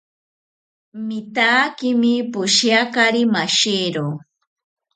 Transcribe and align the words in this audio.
Mitaakimi 1.07 2.13
poshiakari 2.33 3.21
mashero 3.33 4.05